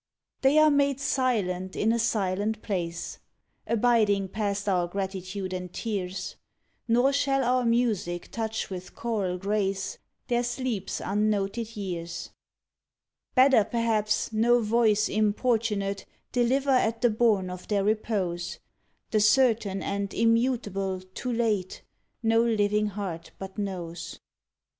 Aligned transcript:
They 0.41 0.57
are 0.57 0.71
made 0.71 0.99
silent 0.99 1.75
in 1.75 1.91
a 1.93 1.99
silent 1.99 2.63
place, 2.63 3.19
Abiding 3.67 4.29
past 4.29 4.67
our 4.67 4.87
gratitude 4.87 5.53
and 5.53 5.71
tears; 5.71 6.37
Nor 6.87 7.13
shall 7.13 7.43
our 7.43 7.63
music 7.65 8.29
touch 8.31 8.71
with 8.71 8.95
choral 8.95 9.37
grace 9.37 9.99
Their 10.27 10.41
sleep 10.41 10.89
s 10.89 11.01
unnoted 11.05 11.75
years. 11.77 12.31
46 13.35 13.35
TO 13.35 13.41
AN 13.41 13.43
OLD 13.43 13.53
NURSE 13.53 13.61
Better, 13.61 13.69
perhaps, 13.69 14.33
no 14.33 14.59
voice 14.63 15.07
importunate 15.07 16.05
Deliver 16.31 16.71
at 16.71 17.01
the 17.03 17.11
bourn 17.11 17.51
of 17.51 17.67
their 17.67 17.83
repose 17.83 18.57
The 19.11 19.19
certain 19.19 19.83
and 19.83 20.11
immutable 20.15 21.01
"Too 21.13 21.31
late!" 21.31 21.83
No 22.23 22.41
living 22.41 22.87
heart 22.87 23.33
but 23.37 23.59
knows. 23.59 24.19